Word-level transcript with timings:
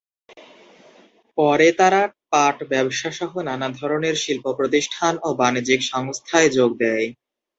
পরে 1.37 1.67
তারা 1.79 2.01
পাট 2.31 2.57
ব্যবসাসহ 2.69 3.31
নানা 3.49 3.67
ধরনের 3.79 4.15
শিল্প 4.15 4.45
প্রতিষ্ঠান 4.59 5.13
ও 5.23 5.29
বাণিজ্যিক 5.33 5.81
সংস্থায় 5.91 6.49
যোগ 6.57 6.69
দেয়। 6.81 7.05